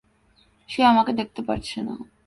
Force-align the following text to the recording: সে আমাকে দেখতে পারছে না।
সে 0.69 0.81
আমাকে 0.83 1.11
দেখতে 1.13 1.41
পারছে 1.41 1.79
না। 1.81 1.95